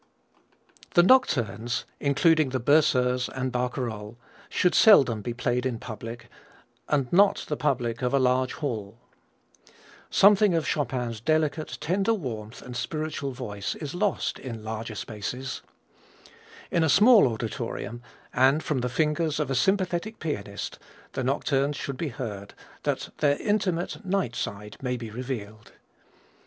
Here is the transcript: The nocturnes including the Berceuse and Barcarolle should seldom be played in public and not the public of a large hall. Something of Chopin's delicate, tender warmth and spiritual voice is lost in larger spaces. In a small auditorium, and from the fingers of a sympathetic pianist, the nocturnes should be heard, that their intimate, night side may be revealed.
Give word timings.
The 0.95 1.03
nocturnes 1.03 1.85
including 1.99 2.49
the 2.49 2.59
Berceuse 2.59 3.29
and 3.29 3.51
Barcarolle 3.51 4.15
should 4.49 4.73
seldom 4.73 5.21
be 5.21 5.35
played 5.35 5.63
in 5.63 5.77
public 5.77 6.27
and 6.89 7.13
not 7.13 7.45
the 7.49 7.55
public 7.55 8.01
of 8.01 8.11
a 8.11 8.17
large 8.19 8.53
hall. 8.53 8.97
Something 10.09 10.55
of 10.55 10.67
Chopin's 10.67 11.19
delicate, 11.21 11.77
tender 11.79 12.15
warmth 12.15 12.63
and 12.63 12.75
spiritual 12.75 13.31
voice 13.31 13.75
is 13.75 13.93
lost 13.93 14.39
in 14.39 14.63
larger 14.63 14.95
spaces. 14.95 15.61
In 16.71 16.83
a 16.83 16.89
small 16.89 17.27
auditorium, 17.31 18.01
and 18.33 18.63
from 18.63 18.79
the 18.79 18.89
fingers 18.89 19.39
of 19.39 19.51
a 19.51 19.53
sympathetic 19.55 20.17
pianist, 20.17 20.79
the 21.11 21.23
nocturnes 21.23 21.77
should 21.77 21.97
be 21.97 22.07
heard, 22.09 22.55
that 22.81 23.09
their 23.19 23.37
intimate, 23.39 24.03
night 24.03 24.35
side 24.35 24.77
may 24.81 24.97
be 24.97 25.11
revealed. 25.11 25.73